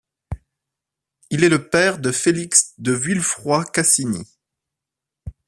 [1.29, 4.27] Il est le père de Félix de Vuillefroy-Cassini.